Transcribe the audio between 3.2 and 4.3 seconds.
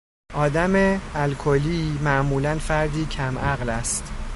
عقل است.